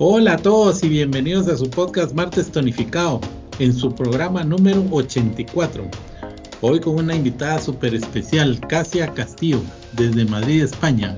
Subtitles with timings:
[0.00, 3.20] Hola a todos y bienvenidos a su podcast Martes Tonificado
[3.58, 5.90] en su programa número 84.
[6.60, 9.60] Hoy con una invitada súper especial, Casia Castillo,
[9.94, 11.16] desde Madrid, España.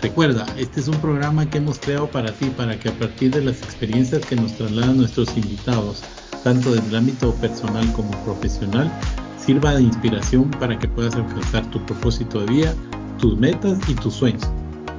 [0.00, 3.44] Recuerda, este es un programa que hemos creado para ti, para que a partir de
[3.44, 6.02] las experiencias que nos trasladan nuestros invitados,
[6.42, 8.90] tanto desde el ámbito personal como profesional,
[9.38, 12.74] sirva de inspiración para que puedas alcanzar tu propósito de vida,
[13.18, 14.48] tus metas y tus sueños.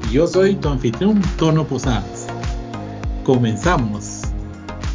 [0.08, 2.19] Y yo soy tu anfitrión, Tono Posadas.
[3.24, 4.22] Comenzamos.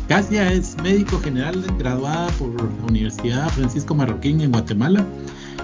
[0.09, 5.05] Casia es médico general graduada por la Universidad Francisco Marroquín en Guatemala.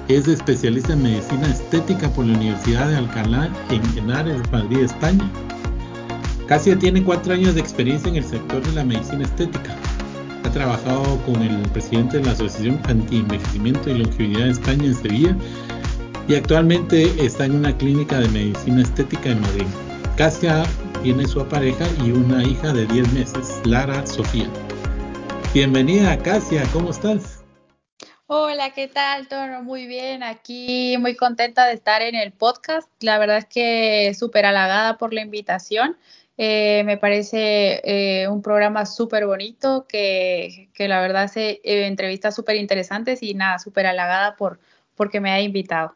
[0.09, 5.29] Es especialista en medicina estética por la Universidad de Alcalá en Henares, Madrid, España.
[6.47, 9.77] Casia tiene cuatro años de experiencia en el sector de la medicina estética.
[10.45, 15.37] Ha trabajado con el presidente de la Asociación Anti-Envejecimiento y Longevidad de España en Sevilla
[16.29, 19.67] y actualmente está en una clínica de medicina estética en Madrid.
[20.17, 20.65] Casia
[21.03, 24.49] tiene su pareja y una hija de 10 meses, Lara Sofía.
[25.55, 27.43] Bienvenida, Casia, ¿cómo estás?
[28.27, 29.63] Hola, ¿qué tal, Toro?
[29.63, 32.89] Muy bien, aquí muy contenta de estar en el podcast.
[33.01, 35.97] La verdad es que súper halagada por la invitación.
[36.37, 42.35] Eh, me parece eh, un programa súper bonito que, que, la verdad hace eh, entrevistas
[42.35, 44.61] súper interesantes y nada, súper halagada por
[44.95, 45.95] porque me ha invitado.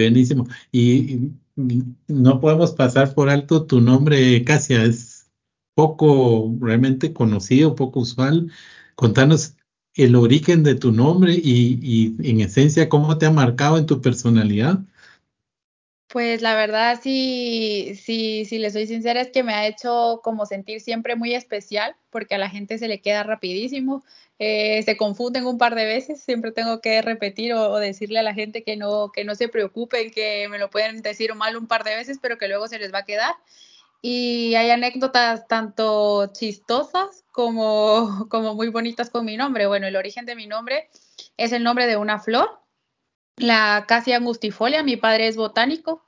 [0.00, 0.46] Buenísimo.
[0.72, 1.30] Y
[2.08, 5.30] no podemos pasar por alto tu nombre, Casia, es
[5.74, 8.50] poco realmente conocido, poco usual.
[8.96, 9.56] Contanos
[9.94, 14.00] el origen de tu nombre y, y en esencia cómo te ha marcado en tu
[14.00, 14.80] personalidad.
[16.14, 20.46] Pues la verdad, sí, sí, sí, le soy sincera, es que me ha hecho como
[20.46, 24.04] sentir siempre muy especial, porque a la gente se le queda rapidísimo,
[24.38, 28.32] eh, se confunden un par de veces, siempre tengo que repetir o, decirle a la
[28.32, 31.82] gente que no, que no se preocupen, que me lo pueden decir mal un par
[31.82, 33.34] de veces, pero que luego se les va a quedar.
[34.00, 39.66] Y hay anécdotas tanto chistosas como, como muy bonitas con mi nombre.
[39.66, 40.90] Bueno, el origen de mi nombre
[41.36, 42.60] es el nombre de una flor,
[43.36, 44.84] la Cassia angustifolia.
[44.84, 46.03] Mi padre es botánico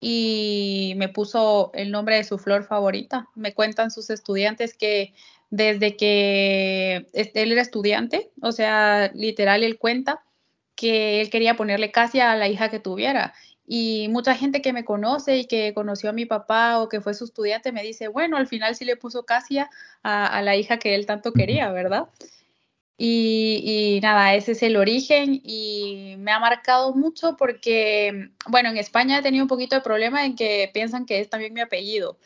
[0.00, 3.28] y me puso el nombre de su flor favorita.
[3.34, 5.14] Me cuentan sus estudiantes que
[5.50, 10.22] desde que él era estudiante, o sea, literal, él cuenta
[10.74, 13.34] que él quería ponerle Casia a la hija que tuviera.
[13.66, 17.14] Y mucha gente que me conoce y que conoció a mi papá o que fue
[17.14, 19.68] su estudiante me dice, bueno, al final sí le puso Casia
[20.02, 22.08] a, a la hija que él tanto quería, ¿verdad?
[23.00, 29.18] Y, nada, ese es el origen y me ha marcado mucho porque, bueno, en España
[29.18, 32.18] he tenido un poquito de problema en que piensan que es también mi apellido,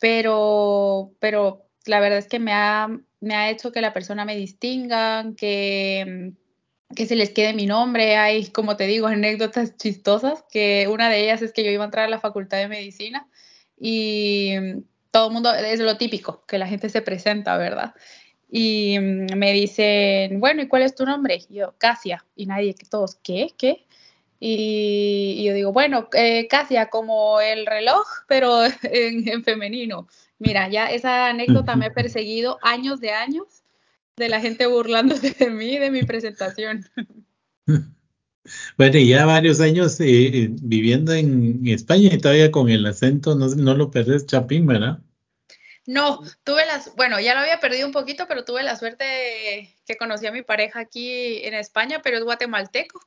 [0.00, 2.88] pero, pero la verdad es que me ha,
[3.20, 6.32] me ha hecho que la persona me distinga, que,
[6.96, 8.16] que se les quede mi nombre.
[8.16, 11.86] Hay, como te digo, anécdotas chistosas, que una de ellas es que yo iba a
[11.86, 13.28] entrar a la facultad de medicina
[13.78, 14.54] y
[15.12, 17.94] todo el mundo, es lo típico, que la gente se presenta, ¿verdad?
[18.48, 21.40] Y me dicen, bueno, ¿y cuál es tu nombre?
[21.48, 22.24] Y yo, Casia.
[22.36, 23.48] Y nadie, todos, ¿qué?
[23.58, 23.86] ¿Qué?
[24.38, 30.08] Y, y yo digo, bueno, eh, Casia, como el reloj, pero en, en, femenino.
[30.38, 33.64] Mira, ya esa anécdota me ha perseguido años de años
[34.16, 36.84] de la gente burlándose de mí, de mi presentación.
[38.78, 43.48] Bueno, y ya varios años eh, viviendo en España y todavía con el acento, no,
[43.48, 45.00] no lo perdés, Chapín, ¿verdad?
[45.86, 49.74] No, tuve las, bueno, ya lo había perdido un poquito, pero tuve la suerte de
[49.86, 53.00] que conocí a mi pareja aquí en España, pero es guatemalteco.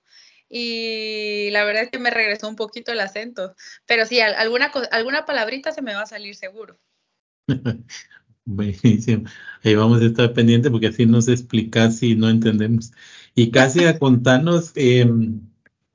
[0.50, 3.56] Y la verdad es que me regresó un poquito el acento.
[3.86, 6.80] Pero sí, alguna, alguna palabrita se me va a salir seguro.
[8.46, 9.26] Buenísimo.
[9.64, 12.92] Ahí vamos a estar pendientes porque así nos explicas si no entendemos.
[13.36, 15.08] Y casi a contarnos eh,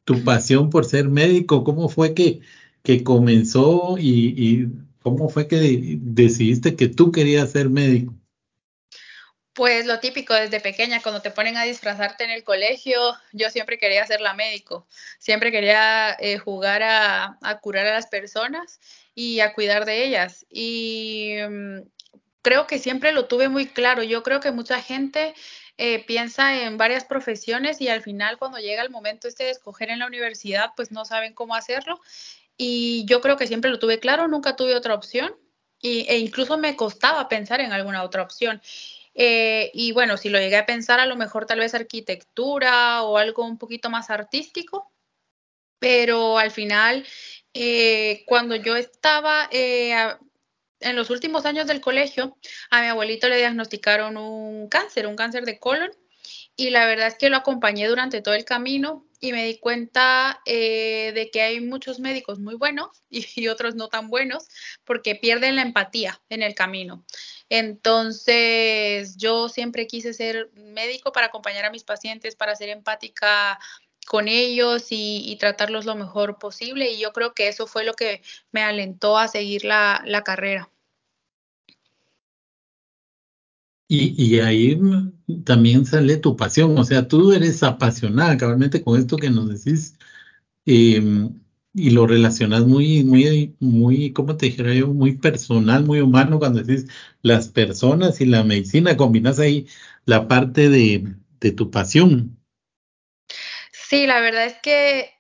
[0.05, 2.41] tu pasión por ser médico, ¿cómo fue que,
[2.83, 4.69] que comenzó y, y
[5.05, 8.15] ¿Cómo fue que decidiste que tú querías ser médico?
[9.53, 12.99] Pues lo típico desde pequeña, cuando te ponen a disfrazarte en el colegio,
[13.35, 18.81] yo siempre quería ser la médico, siempre quería eh, jugar a, curar a las personas
[19.15, 20.47] y a cuidar de ellas.
[20.49, 21.85] Y um,
[22.41, 24.03] creo que siempre lo tuve muy claro.
[24.03, 25.35] Yo creo que mucha gente
[25.77, 29.91] eh, piensa en varias profesiones y al final cuando llega el momento este de escoger
[29.91, 32.01] en la universidad, pues no saben cómo hacerlo
[32.57, 35.37] y yo creo que siempre lo tuve claro, nunca tuve otra opción
[35.81, 38.61] y, e incluso me costaba pensar en alguna otra opción.
[39.15, 43.19] Eh, y bueno, si lo llegué a pensar, a lo mejor tal vez arquitectura o
[43.19, 44.93] algo un poquito más artístico,
[45.79, 47.07] pero al final,
[47.53, 49.95] eh, cuando yo estaba eh,
[50.81, 52.37] en los últimos años del colegio,
[52.71, 55.91] a mi abuelito le diagnosticaron un cáncer, un cáncer de colon
[56.57, 60.41] y la verdad es que lo acompañé durante todo el camino y me di cuenta
[60.45, 64.49] eh, de que hay muchos médicos muy buenos y, otros no tan buenos
[64.85, 67.05] porque pierden la empatía en el camino.
[67.49, 73.59] Entonces, yo siempre quise ser médico para acompañar a mis pacientes, para ser empática
[74.07, 76.91] con ellos y, tratarlos lo mejor posible.
[76.91, 78.23] Y yo creo que eso fue lo que
[78.53, 80.71] me alentó a seguir la, carrera.
[83.95, 84.79] Y, ahí
[85.45, 89.97] también sale tu pasión, o sea, tú eres apasionada cabalmente con esto que nos decís
[90.67, 91.41] em,
[91.75, 94.89] y lo relacionas muy, muy, muy, ¿cómo te dijera yo?
[94.89, 96.87] Muy personal, muy humano cuando decís
[97.23, 99.67] las personas y la medicina, combinas ahí
[100.07, 102.39] la parte de, de tu pasión.
[103.73, 105.11] Sí, la verdad es que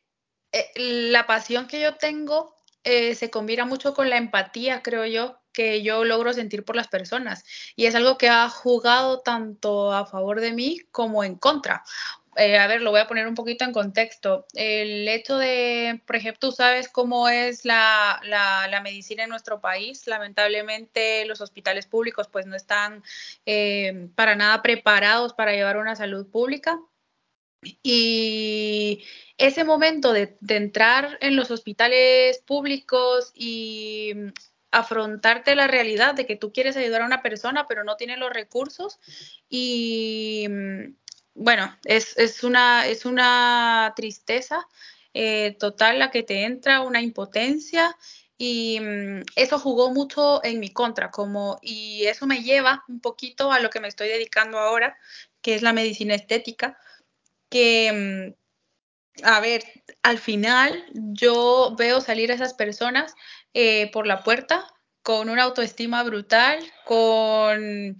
[0.53, 2.55] eh, la pasión que yo tengo
[2.85, 6.89] eh, se combina mucho con la empatía, creo yo, que yo logro sentir por las
[6.89, 7.45] personas.
[7.77, 11.83] Y es algo que ha jugado tanto a favor de mí como en contra.
[12.37, 14.47] Eh, a ver, lo voy a poner un poquito en contexto.
[14.55, 20.07] El hecho de, por ejemplo, tú sabes cómo es la, la, medicina en nuestro país.
[20.07, 23.03] Lamentablemente los hospitales públicos pues no están
[24.17, 26.79] para nada preparados para llevar una salud pública.
[27.83, 29.05] Y
[29.39, 34.13] ese momento de, entrar en los hospitales públicos y
[34.79, 38.33] afrontarte la realidad de que tú quieres ayudar a una persona pero no tienes los
[38.33, 38.99] recursos.
[39.49, 40.47] Y
[41.35, 44.67] bueno, es, una, es una tristeza
[45.13, 47.97] eh, total la que te entra, una impotencia.
[48.37, 48.81] Y
[49.37, 53.71] eso jugó mucho en mi contra como y eso me lleva un poquito a lo
[53.71, 54.99] que me estoy dedicando ahora,
[55.41, 56.77] que es la medicina estética
[57.55, 58.35] que,
[59.23, 59.63] mm, a ver,
[60.03, 63.15] al final yo veo salir a esas personas
[63.55, 64.67] eh, por la puerta
[65.03, 67.97] con una autoestima brutal, con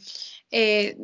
[0.51, 0.97] eh,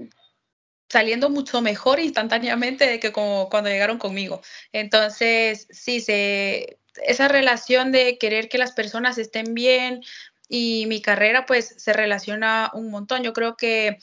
[0.89, 4.43] saliendo mucho mejor instantáneamente de que como cuando llegaron conmigo.
[4.73, 10.03] Entonces, sí, se, esa relación de querer que las personas estén bien
[10.49, 13.23] y mi carrera pues se relaciona un montón.
[13.23, 13.99] Yo creo que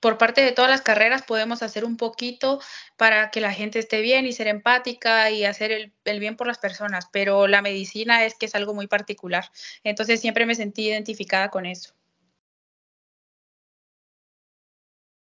[0.00, 2.60] por parte de todas las carreras podemos hacer un poquito
[2.96, 6.58] para que la gente esté bien y ser empática y hacer el, bien por las
[6.58, 9.50] personas, pero la medicina es que es algo muy particular.
[9.84, 11.92] Entonces siempre me sentí identificada con eso.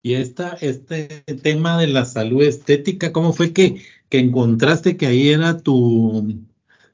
[0.03, 5.29] Y esta, este tema de la salud estética, ¿cómo fue que, que encontraste que ahí
[5.29, 6.45] era tu,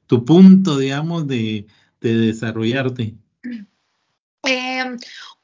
[0.07, 1.67] tu punto, digamos, de,
[2.01, 3.15] de desarrollarte?
[4.45, 4.97] Eh,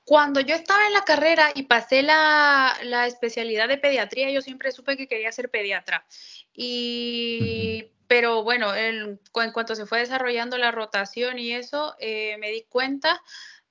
[0.10, 4.98] cuando yo estaba en la carrera y pasé la, especialidad de pediatría, yo siempre supe
[4.98, 6.04] que quería ser pediatra.
[6.52, 12.64] Y, pero bueno, en cuanto se fue desarrollando la rotación y eso, eh, me di
[12.64, 13.22] cuenta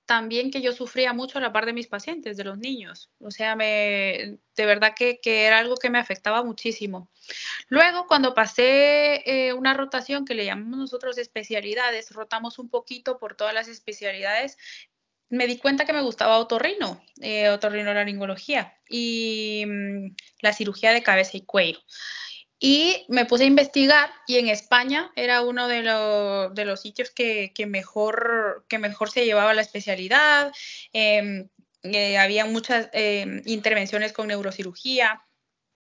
[0.06, 3.10] también que yo sufría mucho a la par de mis pacientes, de los niños.
[3.18, 7.10] O sea, me, de verdad que, era algo que me afectaba muchísimo.
[7.66, 13.34] Luego, cuando pasé eh, una rotación que le llamamos nosotros especialidades, rotamos un poquito por
[13.34, 14.56] todas las especialidades
[15.30, 21.36] me di cuenta que me gustaba otorrino, eh, otorrinolaringología y mm, la cirugía de cabeza
[21.36, 21.80] y cuello.
[22.60, 25.82] Y me puse a investigar y en España era uno de,
[26.64, 30.52] los sitios que, mejor, que mejor se llevaba la especialidad.
[30.92, 31.48] Em,
[31.84, 35.22] eh, había muchas em, intervenciones con neurocirugía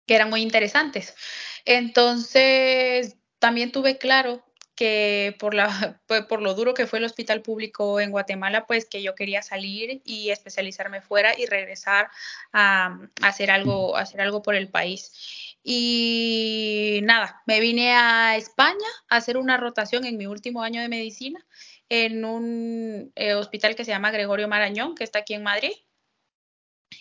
[0.07, 1.15] que eran muy interesantes.
[1.65, 4.46] Entonces, también tuve claro
[4.77, 9.03] que por, la, por lo duro que fue el hospital público en Guatemala, pues que
[9.03, 12.09] yo quería salir y especializarme fuera y regresar
[12.53, 15.57] a, hacer, algo, hacer algo por el país.
[15.65, 20.89] Y nada, me vine a España a hacer una rotación en mi último año de
[20.89, 21.45] medicina
[21.89, 25.73] en un eh, hospital que se llama Gregorio Marañón, que está aquí en Madrid.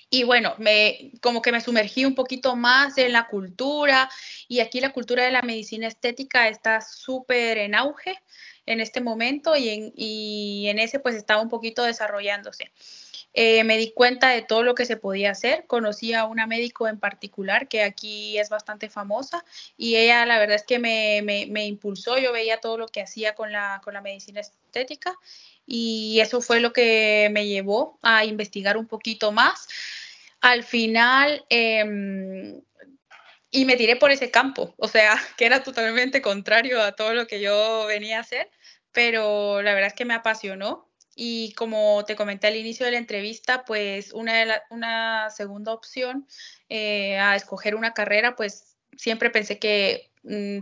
[0.10, 4.10] Y bueno, me, como que me sumergí un poquito más en la cultura
[4.48, 8.22] y aquí la cultura de la medicina estética está súper en auge
[8.66, 12.72] en este momento y en, y en ese pues estaba un poquito desarrollándose.
[13.38, 15.66] Eh, me di cuenta de todo lo que se podía hacer.
[15.68, 19.44] Conocí a una médico en particular que aquí es bastante famosa
[19.76, 22.18] y ella la verdad es que me, me, me impulsó.
[22.18, 25.20] Yo veía todo lo que hacía con la, con la medicina estética
[25.66, 29.68] y eso fue lo que me llevó a investigar un poquito más.
[30.42, 32.62] Al final, em,
[33.52, 37.28] y me tiré por ese campo, o sea, que era totalmente contrario a todo lo
[37.28, 38.50] que yo venía a hacer,
[38.92, 42.98] pero la verdad es que me apasionó y como te comenté al inicio de la
[42.98, 46.28] entrevista, pues una, una segunda opción
[46.70, 50.12] eh, a escoger una carrera, pues siempre pensé que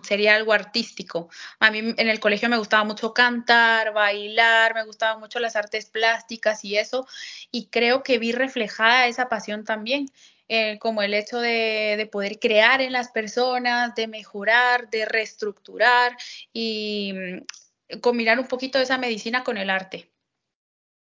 [0.03, 1.29] sería algo artístico.
[1.60, 5.86] A mí en el colegio me gustaba mucho cantar, bailar, me gustaban mucho las artes
[5.86, 7.08] plásticas y eso,
[7.51, 10.08] y creo que vi reflejada esa pasión también
[10.50, 16.15] eh, como el hecho de, poder crear en las personas, de mejorar, de reestructurar
[16.51, 20.12] y mm, combinar un poquito esa medicina con el arte.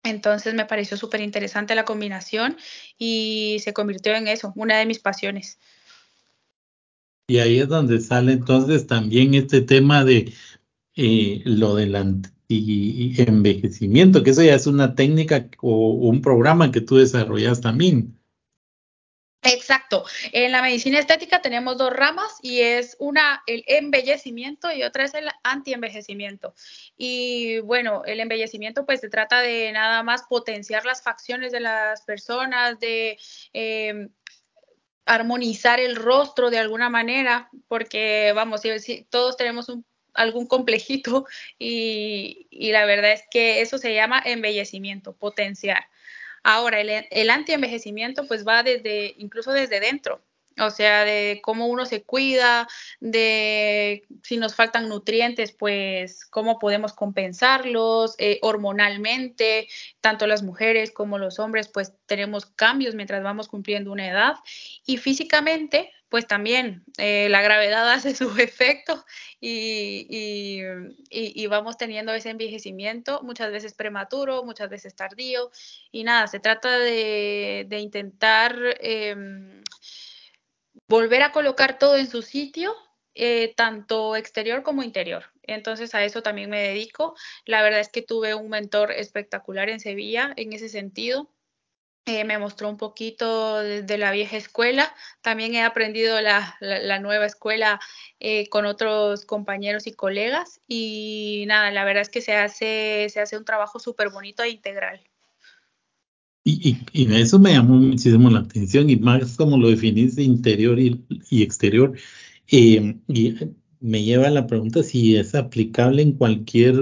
[0.05, 2.57] Entonces me pareció súper interesante la combinación
[2.99, 5.59] y se convirtió en eso, una de mis pasiones.
[7.33, 10.35] Y ahí es donde sale entonces también este tema de
[10.97, 11.97] eh, lo del
[12.47, 18.19] envejecimiento, que eso ya es una técnica o un programa que tú desarrollas también.
[19.45, 20.05] Exacto.
[20.33, 25.15] En la medicina estética tenemos dos ramas y es una el embellecimiento y otra es
[25.15, 26.55] el antienvejecimiento.
[26.99, 32.03] Y bueno, el embellecimiento pues se trata de nada más potenciar las facciones de las
[32.03, 33.19] personas, de
[33.55, 34.11] em,
[35.07, 38.63] armonizar el rostro de alguna manera, porque vamos,
[39.11, 41.27] todos tenemos un, algún complejito
[41.59, 45.87] y, y la verdad es que eso se llama embellecimiento, potenciar.
[46.43, 50.23] Ahora, el, el anti-envejecimiento pues va desde, incluso desde dentro,
[50.59, 52.69] o sea, de cómo uno se cuida,
[53.01, 59.69] de si nos faltan nutrientes, pues cómo podemos compensarlos eh, hormonalmente,
[60.01, 64.35] tanto las mujeres como los hombres, pues tenemos cambios mientras vamos cumpliendo una edad.
[64.87, 69.03] Y físicamente, pues también eh, la gravedad hace su efecto
[69.41, 70.07] y,
[71.11, 75.51] y, vamos teniendo ese envejecimiento, muchas veces prematuro, muchas veces tardío.
[75.91, 78.57] Y nada, se trata de, de intentar...
[78.81, 79.63] Eh,
[80.93, 82.77] volver a colocar todo en su sitio,
[83.15, 85.25] eh, tanto exterior como interior.
[85.43, 87.17] Entonces a eso también me dedico.
[87.47, 91.31] La verdad es que tuve un mentor espectacular en Sevilla en ese sentido.
[92.05, 94.95] Eh, me mostró un poquito de, la vieja escuela.
[95.23, 96.59] También he aprendido la,
[97.01, 97.81] nueva escuela
[98.21, 100.61] eh, con otros compañeros y colegas.
[100.69, 104.51] Y nada, la verdad es que se hace, se hace un trabajo súper bonito e
[104.51, 105.03] integral.
[106.45, 111.05] Y, y, eso me llamó muchísimo la atención y más como lo definiste interior y,
[111.43, 111.97] exterior.
[112.51, 113.35] Eh, y
[113.81, 116.75] me lleva a la pregunta si es aplicable en cualquier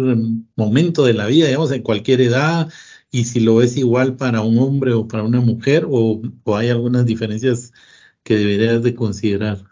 [0.56, 2.70] momento de la vida, digamos, en cualquier edad,
[3.10, 6.68] y si lo es igual para un hombre o para una mujer, o, o hay
[6.68, 7.72] algunas diferencias
[8.22, 9.69] que deberías de considerar.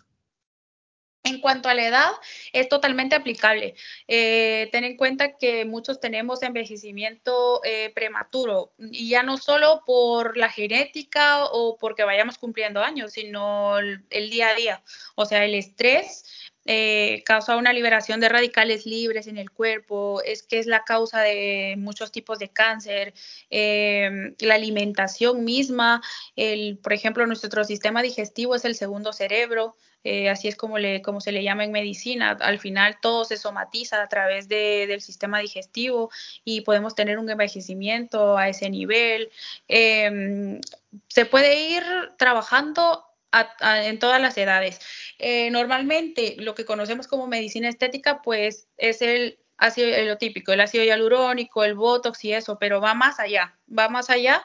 [1.28, 2.10] En cuanto a la edad,
[2.52, 3.74] es totalmente aplicable.
[4.06, 10.38] Eh, ten en cuenta que muchos tenemos envejecimiento eh, prematuro y ya no solo por
[10.38, 14.82] la genética o porque vayamos cumpliendo años, sino el, día a día.
[15.16, 16.24] O sea, el estrés
[16.64, 21.20] eh, causa una liberación de radicales libres en el cuerpo, es que es la causa
[21.20, 23.12] de muchos tipos de cáncer,
[23.50, 26.02] la alimentación misma,
[26.36, 31.02] el, por ejemplo, nuestro sistema digestivo es el segundo cerebro, eh, así es como, le,
[31.02, 32.36] como se le llama en medicina.
[32.40, 36.10] Al final todo se somatiza a través de, del sistema digestivo
[36.44, 39.30] y podemos tener un envejecimiento a ese nivel.
[39.66, 40.60] Em,
[41.08, 41.82] se puede ir
[42.16, 43.04] trabajando
[43.60, 44.80] en todas las edades.
[45.18, 50.60] Eh, normalmente lo que conocemos como medicina estética pues es el ácido lo típico, el
[50.60, 54.42] ácido hialurónico, el botox y eso, pero va más allá, va más allá.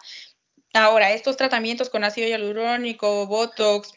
[0.74, 3.94] Ahora, estos tratamientos con ácido hialurónico, botox,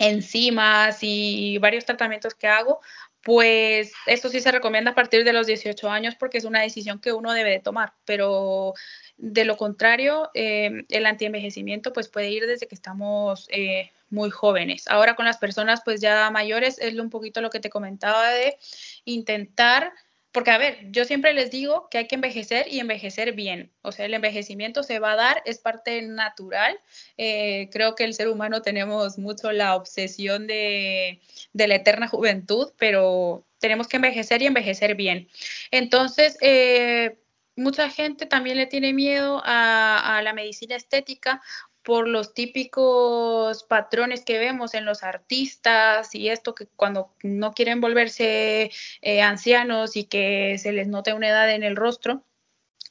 [0.00, 2.80] enzimas y varios tratamientos que hago,
[3.22, 7.00] pues esto sí se recomienda a partir de los 18 años porque es una decisión
[7.00, 8.72] que uno debe de tomar, pero
[9.18, 14.88] de lo contrario, eh, el antienvejecimiento pues puede ir desde que estamos eh, muy jóvenes.
[14.88, 18.56] Ahora con las personas pues ya mayores es un poquito lo que te comentaba de
[19.04, 19.92] intentar
[20.32, 23.72] porque, a ver, yo siempre les digo que hay que envejecer y envejecer bien.
[23.82, 26.78] O sea, el envejecimiento se va a dar, es parte natural.
[27.16, 31.20] Eh, creo que el ser humano tenemos mucho la obsesión de,
[31.52, 35.28] la eterna juventud, pero tenemos que envejecer y envejecer bien.
[35.70, 37.18] Entonces, eh,
[37.60, 41.40] mucha gente también le tiene miedo a, la medicina estética
[41.82, 47.80] por los típicos patrones que vemos en los artistas y esto que cuando no quieren
[47.80, 48.70] volverse
[49.02, 52.24] eh, ancianos y que se les note una edad en el rostro,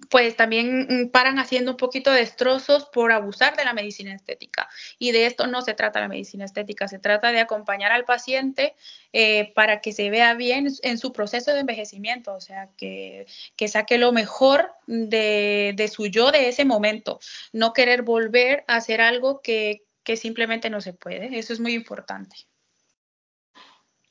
[0.09, 4.69] pues también mm, paran haciendo un poquito de destrozos por abusar de la medicina estética.
[4.97, 8.75] Y de esto no se trata la medicina estética, se trata de acompañar al paciente
[9.11, 13.25] eh, para que se vea bien en su proceso de envejecimiento, o sea, que,
[13.67, 17.19] saque lo mejor de, de, su yo de ese momento,
[17.51, 21.37] no querer volver a hacer algo que, que simplemente no se puede.
[21.37, 22.35] Eso es muy importante.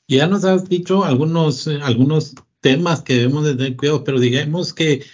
[0.07, 4.73] Ya nos has dicho algunos, eh, algunos temas que debemos de tener cuidado, pero digamos
[4.73, 5.05] que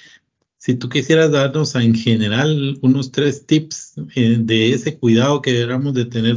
[0.64, 5.92] si tú quisieras darnos en general unos tres tips eh, de ese cuidado que deberíamos
[5.92, 6.36] de tener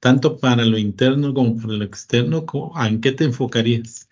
[0.00, 2.44] tanto para lo interno como para lo externo,
[2.76, 4.06] ¿en qué te enfocarías?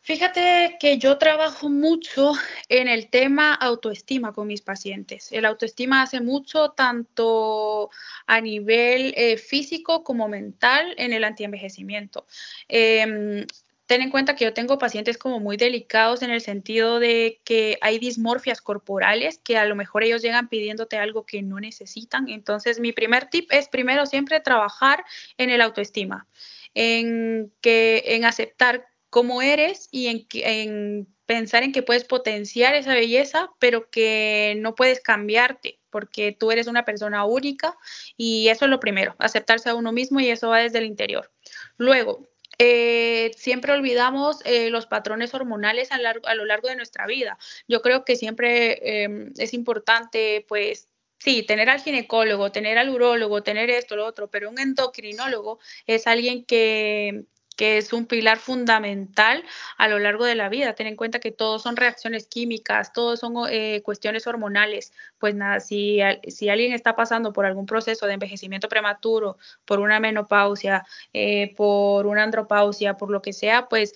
[0.00, 2.32] Fíjate que yo trabajo mucho
[2.70, 5.30] en el tema autoestima con mis pacientes.
[5.30, 7.90] El autoestima hace mucho tanto
[8.26, 12.26] a nivel eh, físico como mental en el antienvejecimiento.
[12.68, 13.44] Em,
[13.86, 17.78] ten en cuenta que yo tengo pacientes como muy delicados en el sentido de que
[17.80, 22.28] hay dismorfias corporales que a lo mejor ellos llegan pidiéndote algo que no necesitan.
[22.28, 25.04] Entonces, mi primer tip es primero siempre trabajar
[25.38, 26.26] en el autoestima,
[26.74, 33.50] en que en aceptar cómo eres y en, pensar en que puedes potenciar esa belleza,
[33.58, 37.74] pero que no puedes cambiarte porque tú eres una persona única
[38.16, 41.32] y eso es lo primero, aceptarse a uno mismo y eso va desde el interior.
[41.78, 42.28] Luego,
[42.58, 45.98] eh, siempre olvidamos eh, los patrones hormonales a,
[46.34, 47.38] lo largo de nuestra vida.
[47.68, 50.88] Yo creo que siempre em, es importante, pues,
[51.18, 56.06] sí, tener al ginecólogo, tener al urólogo, tener esto, lo otro, pero un endocrinólogo es
[56.06, 57.24] alguien que,
[57.56, 59.42] que es un pilar fundamental
[59.78, 60.74] a lo largo de la vida.
[60.74, 64.92] Ten en cuenta que todos son reacciones químicas, todos son eh, cuestiones hormonales.
[65.18, 65.98] Pues nada, si,
[66.28, 72.06] si, alguien está pasando por algún proceso de envejecimiento prematuro, por una menopausia, eh, por
[72.06, 73.94] una andropausia, por lo que sea, pues,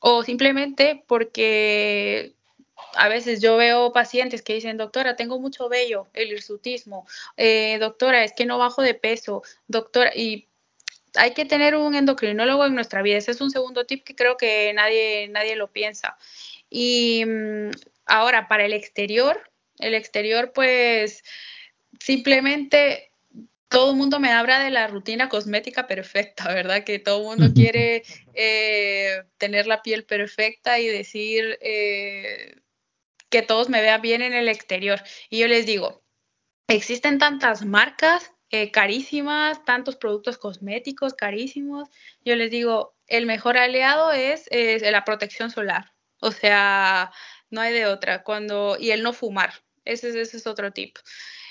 [0.00, 2.34] o simplemente porque
[2.94, 8.24] a veces yo veo pacientes que dicen, doctora, tengo mucho vello, el hirsutismo, eh, doctora,
[8.24, 10.48] es que no bajo de peso, doctora, y
[11.16, 13.18] hay que tener un endocrinólogo en nuestra vida.
[13.18, 16.16] Ese es un segundo tip que creo que nadie, nadie lo piensa.
[16.70, 17.70] Y mm,
[18.06, 21.22] ahora, para el exterior, el exterior, pues
[22.00, 23.10] simplemente
[23.68, 26.84] todo el mundo me habla de la rutina cosmética perfecta, ¿verdad?
[26.84, 28.04] Que todo el mundo quiere
[28.34, 32.56] eh, tener la piel perfecta y decir eh,
[33.28, 35.02] que todos me vean bien en el exterior.
[35.30, 36.02] Y yo les digo,
[36.68, 41.88] existen tantas marcas eh, carísimas, tantos productos cosméticos carísimos.
[42.24, 45.92] Yo les digo, el mejor aliado es, la protección solar.
[46.20, 47.12] O sea,
[47.50, 48.22] no hay de otra.
[48.22, 49.52] Cuando, y el no fumar.
[49.84, 50.96] Ese, ese es otro tip.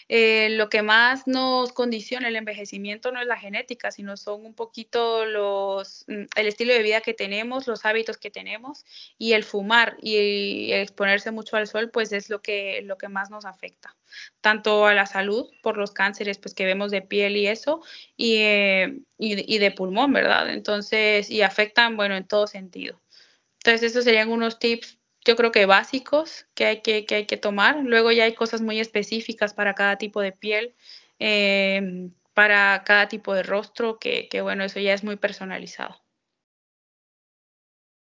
[0.08, 4.54] Eh, lo que más nos condiciona el envejecimiento no es la genética, sino son un
[4.54, 8.86] poquito los, mm, el estilo de vida que tenemos, los hábitos que tenemos
[9.18, 13.32] y el fumar y, exponerse mucho al sol, pues es lo que, lo que más
[13.32, 13.96] nos afecta,
[14.42, 17.82] tanto a la salud por los cánceres pues que vemos de piel y eso,
[18.16, 20.52] y, eh, y, y de pulmón, ¿verdad?
[20.52, 23.02] Entonces, y afectan, bueno, en todo sentido.
[23.60, 27.84] Entonces, esos serían unos tips yo creo que básicos que hay que, hay que tomar.
[27.84, 30.76] Luego ya hay cosas muy específicas para cada tipo de piel,
[31.20, 35.96] eh, para cada tipo de rostro, que, bueno, eso ya es muy personalizado.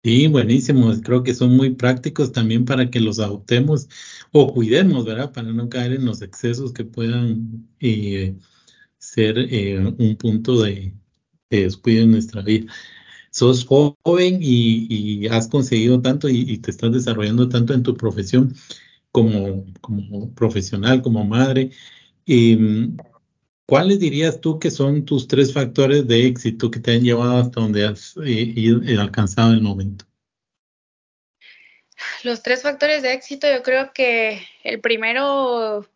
[0.04, 0.92] Sí, buenísimo.
[1.02, 3.88] Creo que son muy prácticos también para que los adoptemos
[4.32, 5.32] o cuidemos, ¿verdad?
[5.32, 8.36] Para no caer en los excesos que puedan eh,
[8.98, 10.94] ser eh, un punto de,
[11.50, 12.72] de descuido en nuestra vida
[13.30, 18.54] sos joven y, has conseguido tanto y, te estás desarrollando tanto en tu profesión
[19.12, 21.70] como, como profesional, como madre.
[22.26, 22.96] Em,
[23.68, 27.60] ¿Cuáles dirías tú que son tus tres factores de éxito que te han llevado hasta
[27.60, 30.06] donde has eh, eh, alcanzado el momento?
[32.22, 35.86] Los tres factores de éxito, yo creo que el primero,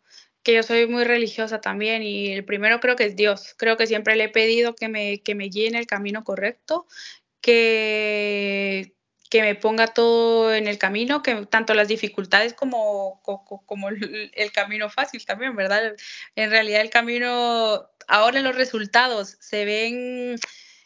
[0.43, 3.55] que yo soy muy religiosa también, y el primero creo que es Dios.
[3.57, 6.85] Creo que siempre le he pedido que me, que me guíe en el camino correcto
[7.43, 8.95] que,
[9.29, 14.89] que me ponga todo en el camino, que tanto las dificultades como, como, el, camino
[14.89, 15.93] fácil también, ¿verdad?
[16.35, 20.39] En realidad el camino, ahora los resultados se ven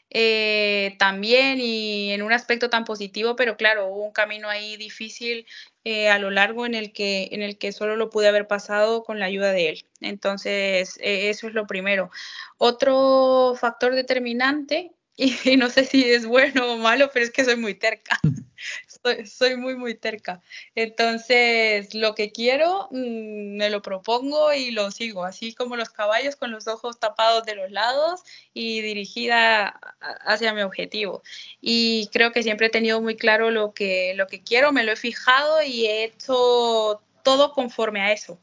[0.10, 5.46] eh, también y en un aspecto tan positivo, pero claro, hubo un camino ahí difícil
[5.84, 9.04] eh, a lo largo en el, que, en el que solo lo pude haber pasado
[9.04, 9.86] con la ayuda de él.
[10.02, 12.10] Entonces, e, eso es lo primero.
[12.58, 14.92] Otro factor determinante
[15.46, 18.20] y, no sé si es bueno o malo, pero es que soy muy terca.
[19.26, 20.42] soy, muy, muy terca.
[20.76, 26.36] Entonces, lo que quiero, mm, me lo propongo y lo sigo, así como los caballos
[26.36, 28.22] con los ojos tapados de los lados
[28.54, 29.80] y dirigida
[30.26, 31.24] hacia mi objetivo.
[31.62, 34.92] Y creo que siempre he tenido muy claro lo que, lo que quiero, me lo
[34.92, 38.40] he fijado y he hecho todo conforme a eso.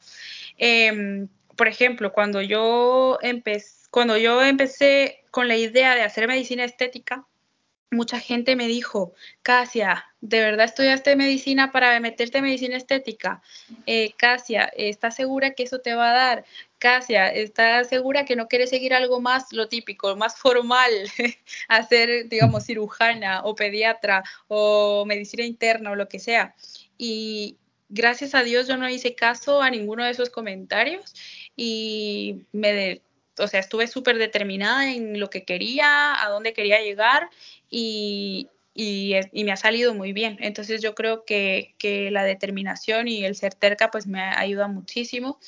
[0.58, 6.64] Em, por ejemplo, cuando yo empecé, cuando yo empecé con la idea de hacer medicina
[6.64, 7.26] estética,
[7.94, 13.40] mucha gente me dijo, Casia, ¿de verdad estudiaste medicina para meterte en medicina estética?
[13.86, 16.44] Eh, Casia, ¿estás segura que eso te va a dar?
[16.78, 20.90] Casia, ¿estás segura que no quieres seguir algo más, lo típico, más formal,
[21.68, 26.54] hacer, digamos, cirujana o pediatra o medicina interna o lo que sea?
[26.98, 27.56] Y
[27.94, 31.14] gracias a Dios yo no hice caso a ninguno de esos comentarios
[31.56, 33.00] y me
[33.38, 37.28] o sea, estuve súper determinada en lo que quería, a dónde quería llegar
[37.68, 40.36] y, y, me ha salido muy bien.
[40.40, 45.38] Entonces yo creo que, que, la determinación y el ser terca pues me ayuda muchísimo.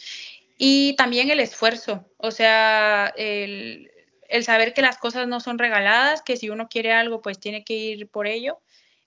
[0.58, 3.90] Y también el esfuerzo, o sea, el,
[4.28, 7.64] el saber que las cosas no son regaladas, que si uno quiere algo pues tiene
[7.64, 8.58] que ir por ello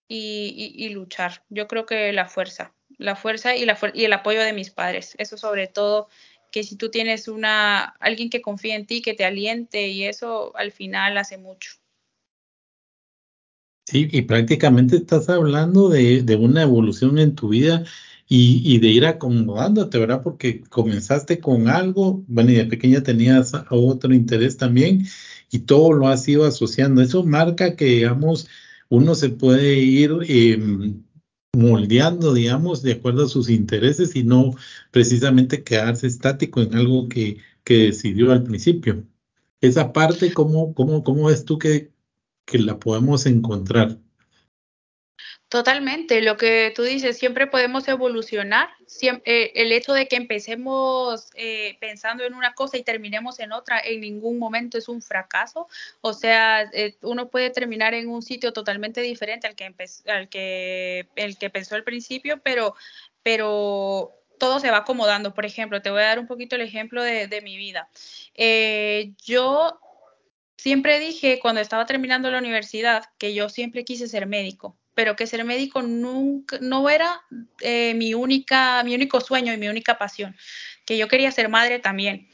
[0.09, 1.43] y, luchar.
[1.49, 5.15] Yo creo que la fuerza, la fuerza y, la, y el apoyo de mis padres,
[5.19, 6.09] eso sobre todo
[6.51, 10.51] que si tú tienes una alguien que confía en ti, que te aliente y eso
[10.57, 11.71] al final hace mucho.
[13.85, 17.83] Sí, y prácticamente estás hablando de, de una evolución en tu vida
[18.27, 20.21] y, y, de ir acomodándote, ¿verdad?
[20.23, 25.07] Porque comenzaste con algo, bueno, y de pequeña tenías otro interés también
[25.49, 27.01] y todo lo has ido asociando.
[27.01, 28.47] Eso marca que, digamos,
[28.89, 31.03] uno se puede ir em,
[31.53, 34.55] moldeando, digamos, de acuerdo a sus intereses y no
[34.91, 39.05] precisamente quedarse estático en algo que, que decidió al principio.
[39.61, 41.91] Esa parte, ¿cómo, cómo, cómo ves tú que,
[42.45, 43.99] que la podemos encontrar?
[45.49, 48.69] Totalmente, lo que tú dices, siempre podemos evolucionar.
[48.85, 53.51] Siempre, eh, el hecho de que empecemos eh, pensando en una cosa y terminemos en
[53.51, 55.67] otra en ningún momento es un fracaso.
[56.01, 59.73] O sea, eh, uno puede terminar en un sitio totalmente diferente al que,
[60.05, 62.75] al que, el que pensó al principio, pero,
[63.23, 65.33] pero todo se va acomodando.
[65.33, 67.89] Por ejemplo, te voy a dar un poquito el ejemplo de, de mi vida.
[69.25, 69.79] yo
[70.57, 75.27] siempre dije cuando estaba terminando la universidad que yo siempre quise ser médico pero que
[75.27, 77.21] ser médico nunca, no era
[77.61, 80.35] eh, mi, única, mi único sueño y mi única pasión,
[80.85, 82.27] que yo quería ser madre también.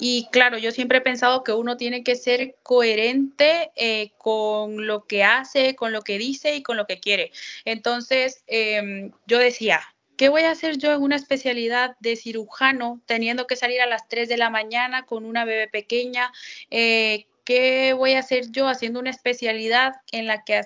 [0.00, 5.06] Y claro, yo siempre he pensado que uno tiene que ser coherente eh, con lo
[5.06, 7.30] que hace, con lo que dice y con lo que quiere.
[7.64, 9.80] Entonces, em, yo decía,
[10.16, 14.08] ¿qué voy a hacer yo en una especialidad de cirujano teniendo que salir a las
[14.08, 16.32] 3 de la mañana con una bebé pequeña?
[16.72, 20.62] Eh, ¿Qué voy a hacer yo haciendo una especialidad en la que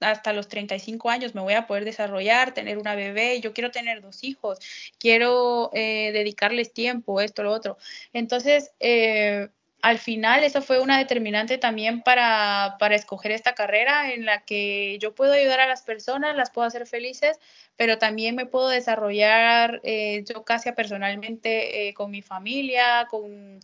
[0.00, 4.00] hasta los 35 años me voy a poder desarrollar, tener una bebé, yo quiero tener
[4.00, 4.58] dos hijos,
[4.98, 7.78] quiero eh, dedicarles tiempo, esto, lo otro.
[8.12, 9.48] Entonces, eh,
[9.80, 14.98] al final, eso fue una determinante también para, para, escoger esta carrera en la que
[14.98, 17.38] yo puedo ayudar a las personas, las puedo hacer felices,
[17.76, 23.60] pero también me puedo desarrollar eh, yo casi personalmente con mi familia, con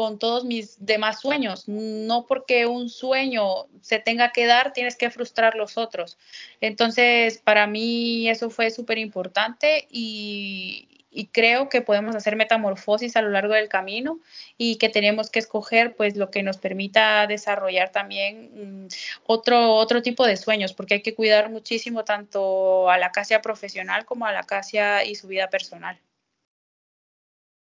[0.00, 1.68] con todos mis demás sueños.
[1.68, 6.16] No porque un sueño se tenga que dar, tienes que frustrar los otros.
[6.62, 10.86] Entonces, para mí eso fue súper importante y,
[11.32, 14.20] creo que podemos hacer metamorfosis a lo largo del camino
[14.56, 18.88] y que tenemos que escoger pues lo que nos permita desarrollar también mm,
[19.26, 24.06] otro, otro tipo de sueños, porque hay que cuidar muchísimo tanto a la casa profesional
[24.06, 26.00] como a la casa y su vida personal.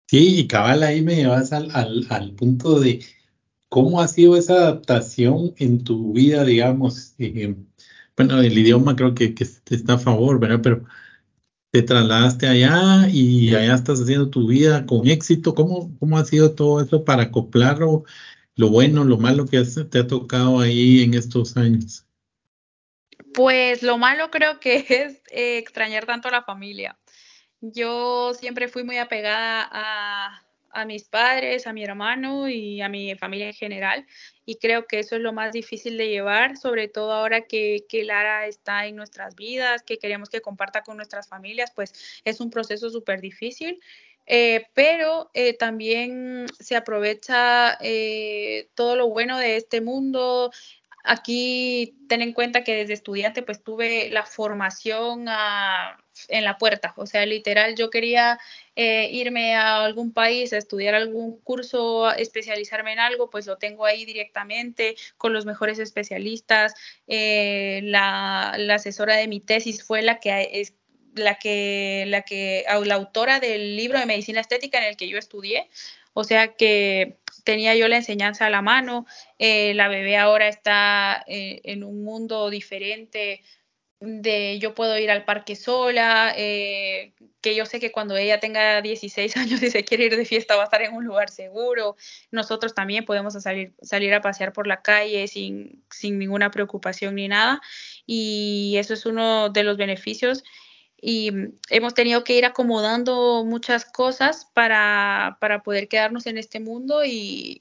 [0.08, 3.04] Sí, y cabal ahí me llevas al, al, punto de
[3.68, 7.14] cómo ha sido esa adaptación en tu vida, digamos.
[7.18, 7.56] Eh,
[8.16, 10.60] bueno, el idioma creo que, que, está a favor, ¿verdad?
[10.62, 10.84] Pero
[11.70, 15.54] te trasladaste allá y allá estás haciendo tu vida con éxito.
[15.54, 18.04] ¿Cómo, cómo ha sido todo eso para acoplarlo?
[18.56, 22.06] Lo bueno, lo malo que te ha tocado ahí en estos años.
[23.34, 26.96] Pues lo malo creo que es eh, extrañar tanto a la familia.
[27.60, 30.42] Yo siempre fui muy apegada a,
[30.86, 34.06] mis padres, a mi hermano y a mi familia en general.
[34.44, 38.46] Y creo que eso es lo más difícil de llevar, sobre todo ahora que, Lara
[38.46, 42.90] está en nuestras vidas, que queremos que comparta con nuestras familias, pues es un proceso
[42.90, 43.80] súper difícil.
[44.26, 50.50] Eh, pero eh, también se aprovecha eh, todo lo bueno de este mundo,
[51.08, 55.28] Aquí ten en cuenta que desde estudiante pues tuve la formación
[56.28, 58.38] en la puerta, o sea, literal yo quería
[58.74, 63.84] eh, irme a algún país a estudiar algún curso, especializarme en algo, pues lo tengo
[63.86, 66.74] ahí directamente con los mejores especialistas.
[67.06, 70.74] Eh, la, asesora de mi tesis fue la que es
[71.14, 75.18] la que la que la autora del libro de medicina estética en el que yo
[75.18, 75.68] estudié,
[76.12, 79.06] o sea que tenía yo la enseñanza a la mano,
[79.38, 83.42] eh, la bebé ahora está eh, en un mundo diferente
[84.00, 88.82] de yo puedo ir al parque sola, eh, que yo sé que cuando ella tenga
[88.82, 91.96] 16 años y se quiere ir de fiesta va a estar en un lugar seguro.
[92.30, 97.28] Nosotros también podemos salir, salir a pasear por la calle sin, sin ninguna preocupación ni
[97.28, 97.60] nada.
[98.06, 100.44] Y eso es uno de los beneficios
[101.00, 101.30] y
[101.70, 107.58] hemos tenido que ir acomodando muchas cosas para, para poder quedarnos en este mundo y,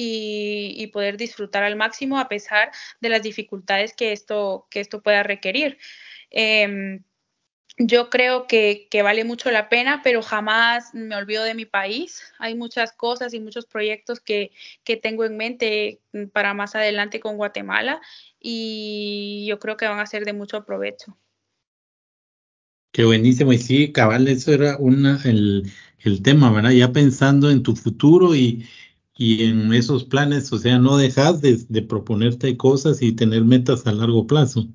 [0.00, 5.22] y, poder disfrutar al máximo a pesar de las dificultades que esto, que esto pueda
[5.22, 5.78] requerir.
[6.30, 7.02] Em,
[7.78, 12.22] yo creo que, vale mucho la pena, pero jamás me olvido de mi país.
[12.38, 14.52] Hay muchas cosas y muchos proyectos que,
[14.84, 16.00] que tengo en mente
[16.32, 18.00] para más adelante con Guatemala
[18.40, 21.16] y yo creo que van a ser de mucho provecho.
[22.92, 23.52] Qué buenísimo.
[23.52, 26.70] Y sí, cabal, eso era una, el, el tema, ¿verdad?
[26.70, 28.66] Ya pensando en tu futuro y,
[29.20, 33.84] y en esos planes, o sea, no dejas de, de proponerte cosas y tener metas
[33.86, 34.68] a largo plazo.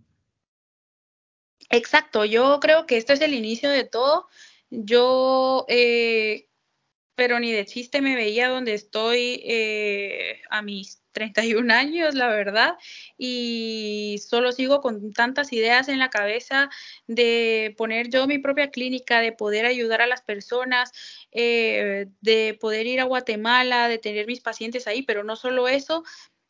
[1.69, 4.27] Exacto, yo creo que esto es el inicio de todo.
[4.69, 6.49] Yo, eh,
[7.15, 12.75] pero ni de chiste me veía donde estoy eh, a mis 31 años, la verdad,
[13.17, 16.69] y solo sigo con tantas ideas en la cabeza
[17.07, 20.91] de poner yo mi propia clínica, de poder ayudar a las personas,
[21.31, 26.03] eh, de poder ir a Guatemala, de tener mis pacientes ahí, pero no solo eso,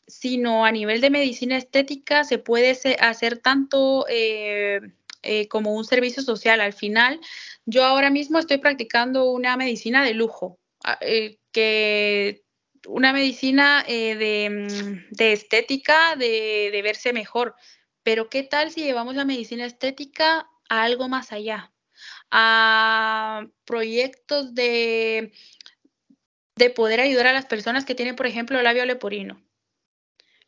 [0.07, 6.59] sino a nivel de medicina estética se puede hacer tanto eh, como un servicio social.
[6.59, 7.19] Al final,
[7.65, 12.42] yo ahora mismo estoy practicando una medicina de lujo, ah, eh, que
[12.87, 17.55] una medicina eh, mm, de, estética, de, de verse mejor.
[18.03, 21.71] Pero ¿qué tal si llevamos la medicina estética a algo más allá?
[22.31, 25.31] A proyectos de,
[26.55, 29.41] de poder ayudar a las personas que tienen, por ejemplo, labio leporino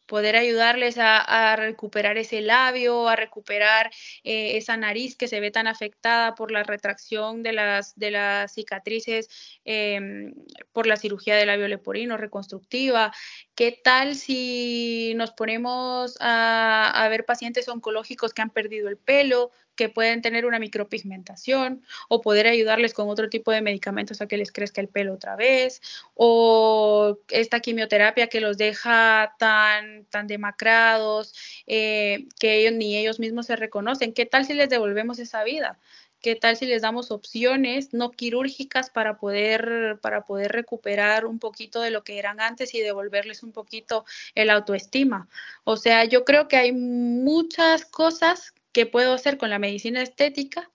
[0.05, 3.91] poder ayudarles a, recuperar ese labio, a recuperar
[4.23, 8.53] eh, esa nariz que se ve tan afectada por la retracción de las, de las
[8.53, 9.29] cicatrices
[9.65, 10.33] em,
[10.71, 13.13] por la cirugía del labio leporino reconstructiva.
[13.55, 19.51] ¿Qué tal si nos ponemos a, a ver pacientes oncológicos que han perdido el pelo,
[19.75, 24.37] que pueden tener una micropigmentación o poder ayudarles con otro tipo de medicamentos a que
[24.37, 25.81] les crezca el pelo otra vez
[26.13, 31.33] o esta quimioterapia que los deja tan, tan demacrados
[31.67, 34.13] eh, que ellos ni ellos mismos se reconocen.
[34.13, 35.79] ¿Qué tal si les devolvemos esa vida?
[36.25, 41.81] ¿Qué tal si les damos opciones no quirúrgicas para poder, para poder recuperar un poquito
[41.81, 45.29] de lo que eran antes y devolverles un poquito el autoestima?
[45.65, 50.69] O sea, yo creo que hay muchas cosas qué puedo hacer con la medicina estética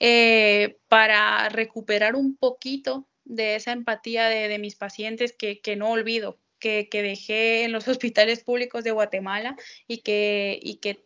[0.00, 6.86] eh, para recuperar un poquito de esa empatía de, mis pacientes que, no olvido, que,
[6.92, 9.56] dejé en los hospitales públicos de Guatemala
[9.86, 11.00] y que,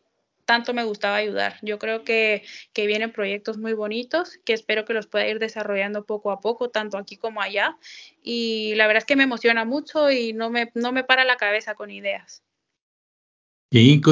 [0.45, 1.59] tanto me gustaba ayudar.
[1.63, 6.07] Yo creo que, que, vienen proyectos muy bonitos que espero que los pueda ir desarrollando
[6.07, 7.79] poco a poco, tanto aquí como allá.
[8.21, 11.37] Y la verdad es que me emociona mucho y no me, no me para la
[11.37, 12.43] cabeza con ideas.
[13.73, 14.03] Y,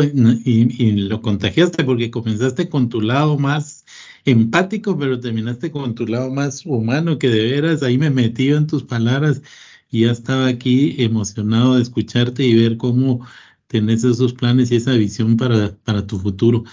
[0.83, 3.85] y, lo contagiaste porque comenzaste con tu lado más
[4.25, 8.67] empático, pero terminaste con tu lado más humano, que de veras ahí me metí en
[8.67, 9.43] tus palabras
[9.91, 13.27] y ya estaba aquí emocionado de escucharte y ver cómo
[13.67, 16.65] tenés esos planes y esa visión para, para tu futuro.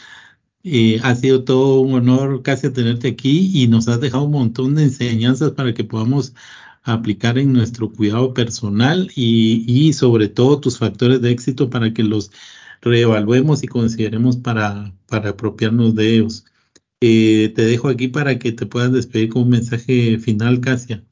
[0.64, 4.76] Eh, ha sido todo un honor casi tenerte aquí y nos has dejado un montón
[4.76, 6.34] de enseñanzas para que podamos
[6.84, 12.04] aplicar en nuestro cuidado personal y, y sobre todo tus factores de éxito para que
[12.04, 12.32] los
[12.82, 16.46] reevaluemos y consideremos para, para apropiarnos de ellos.
[17.02, 21.04] Eh, te dejo aquí para que te puedas despedir con un mensaje final, Casia.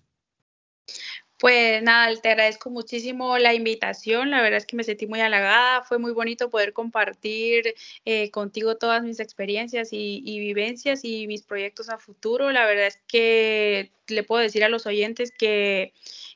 [1.38, 4.32] Pues nada, te agradezco muchísimo la invitación.
[4.32, 5.84] La verdad es que me sentí muy halagada.
[5.84, 7.76] Fue muy bonito poder compartir
[8.06, 12.52] eh, contigo todas mis experiencias y, vivencias y mis proyectos a futuro.
[12.52, 15.94] La verdad es que le puedo decir a los oyentes que,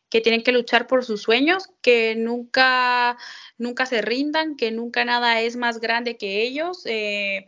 [0.10, 3.18] que tienen que luchar por sus sueños, que nunca,
[3.58, 6.82] nunca se rindan, que nunca nada es más grande que ellos.
[6.86, 7.48] Eh,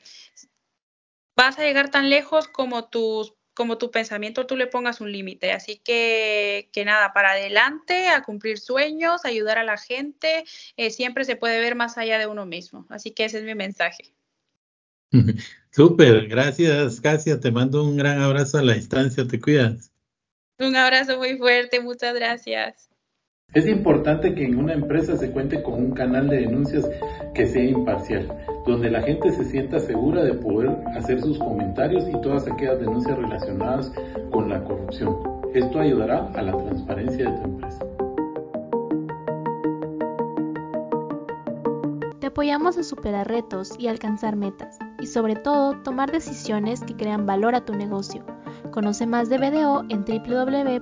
[1.35, 5.51] vas a llegar tan lejos como tus como tu pensamiento tú le pongas un límite.
[5.51, 10.45] Así que, que nada, para adelante, a cumplir sueños, ayudar a la gente,
[10.77, 12.85] eh, siempre se puede ver más allá de uno mismo.
[12.89, 14.13] Así que ese es mi mensaje.
[15.71, 17.39] Súper, gracias, Casia.
[17.39, 19.27] Te mando un gran abrazo a la distancia.
[19.27, 19.90] Te cuidas.
[20.59, 22.91] Un abrazo muy fuerte, muchas gracias.
[23.53, 26.89] Es importante que en una empresa se cuente con un canal de denuncias
[27.33, 28.31] que sea imparcial,
[28.65, 33.17] donde la gente se sienta segura de poder hacer sus comentarios y todas aquellas denuncias
[33.17, 33.91] relacionadas
[34.31, 35.17] con la corrupción.
[35.53, 37.85] Esto ayudará a la transparencia de tu empresa.
[42.21, 47.25] Te apoyamos a superar retos y alcanzar metas, y sobre todo tomar decisiones que crean
[47.25, 48.23] valor a tu negocio.
[48.71, 50.81] Conoce más de BDO en www.bdo.com.gt.